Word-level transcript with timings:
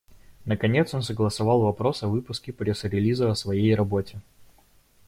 Наконец, 0.45 0.95
он 0.95 1.03
согласовал 1.03 1.61
вопрос 1.61 2.01
о 2.01 2.07
выпуске 2.07 2.51
пресс-релиза 2.51 3.29
о 3.29 3.35
своей 3.35 3.75
работе. 3.75 4.19